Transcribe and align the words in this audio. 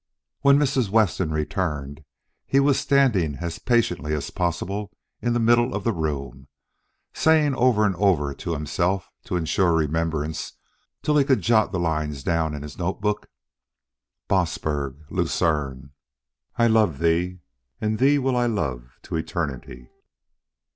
When 0.39 0.57
Mrs. 0.57 0.89
Weston 0.89 1.29
returned, 1.29 2.03
he 2.47 2.59
was 2.59 2.79
standing 2.79 3.35
as 3.35 3.59
patiently 3.59 4.15
as 4.15 4.31
possible 4.31 4.91
in 5.21 5.33
the 5.33 5.39
middle 5.39 5.75
of 5.75 5.83
the 5.83 5.93
room, 5.93 6.47
saying 7.13 7.53
over 7.53 7.85
and 7.85 7.95
over 7.97 8.33
to 8.33 8.53
himself 8.53 9.11
to 9.25 9.35
insure 9.35 9.73
remembrance 9.73 10.53
till 11.03 11.17
he 11.17 11.23
could 11.23 11.41
jot 11.41 11.71
the 11.71 11.77
lines 11.79 12.23
down 12.23 12.55
in 12.55 12.63
his 12.63 12.79
notebook: 12.79 13.27
_Bossberg, 14.27 15.01
Lucerne.... 15.11 15.91
I 16.57 16.65
love 16.65 16.93
but 16.93 17.01
thee 17.03 17.39
and 17.79 17.99
thee 17.99 18.17
will 18.17 18.35
I 18.35 18.47
love 18.47 18.97
to 19.03 19.15
eternity. 19.17 19.91